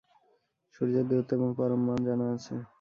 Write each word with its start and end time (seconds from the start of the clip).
সূর্যের 0.75 1.05
দূরত্ব 1.09 1.31
এবং 1.37 1.49
পরম 1.57 1.81
মান 1.87 1.99
জানা 2.07 2.25
আছে। 2.35 2.53